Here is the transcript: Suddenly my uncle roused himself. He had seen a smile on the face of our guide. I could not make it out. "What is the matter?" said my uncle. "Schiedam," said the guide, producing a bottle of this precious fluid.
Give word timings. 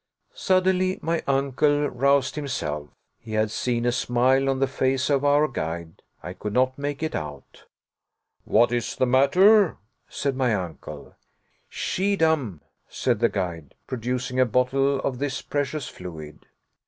Suddenly 0.33 0.97
my 1.03 1.21
uncle 1.27 1.87
roused 1.87 2.33
himself. 2.35 2.89
He 3.19 3.33
had 3.33 3.51
seen 3.51 3.85
a 3.85 3.91
smile 3.91 4.49
on 4.49 4.57
the 4.57 4.65
face 4.65 5.11
of 5.11 5.23
our 5.23 5.47
guide. 5.47 6.01
I 6.23 6.33
could 6.33 6.53
not 6.53 6.75
make 6.75 7.03
it 7.03 7.13
out. 7.13 7.65
"What 8.43 8.71
is 8.71 8.95
the 8.95 9.05
matter?" 9.05 9.77
said 10.09 10.35
my 10.35 10.55
uncle. 10.55 11.13
"Schiedam," 11.69 12.61
said 12.89 13.19
the 13.19 13.29
guide, 13.29 13.75
producing 13.85 14.39
a 14.39 14.45
bottle 14.47 14.99
of 15.01 15.19
this 15.19 15.43
precious 15.43 15.87
fluid. 15.87 16.47